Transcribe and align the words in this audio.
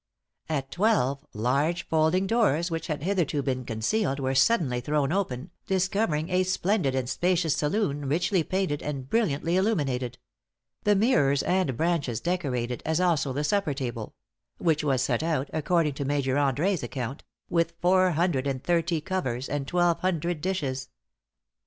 At 0.49 0.71
twelve, 0.71 1.23
large 1.31 1.87
folding 1.87 2.25
doors, 2.25 2.71
which 2.71 2.87
had 2.87 3.03
hitherto 3.03 3.43
been 3.43 3.63
concealed, 3.63 4.19
were 4.19 4.33
suddenly 4.33 4.81
thrown 4.81 5.11
open, 5.11 5.51
discovering' 5.67 6.31
a 6.31 6.41
splendid 6.41 6.95
and 6.95 7.07
spacious 7.07 7.55
saloon, 7.55 8.09
richly 8.09 8.41
painted, 8.43 8.81
and 8.81 9.07
brilliantly 9.07 9.57
illuminated; 9.57 10.17
the 10.85 10.95
mirrors 10.95 11.43
and 11.43 11.77
branches 11.77 12.19
decorated, 12.19 12.81
as 12.83 12.99
also 12.99 13.31
the 13.31 13.43
supper 13.43 13.75
table; 13.75 14.15
which 14.57 14.83
was 14.83 15.03
set 15.03 15.21
out 15.21 15.51
according 15.53 15.93
to 15.93 16.03
Major 16.03 16.33
André's 16.33 16.81
account 16.81 17.23
with 17.47 17.75
four 17.79 18.09
hundred 18.13 18.47
and 18.47 18.63
thirty 18.63 19.01
covers, 19.01 19.47
and 19.47 19.67
twelve 19.67 19.99
hundred 19.99 20.41
dishes. 20.41 20.89